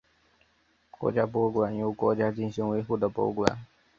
[0.89, 3.59] 国家博物馆是由国家进行维护的博物馆。